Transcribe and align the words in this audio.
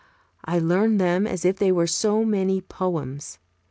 I 0.43 0.57
learned 0.57 0.99
them 0.99 1.27
as 1.27 1.45
if 1.45 1.57
they 1.57 1.71
were 1.71 1.85
so 1.85 2.25
many 2.25 2.59
poems. 2.59 3.37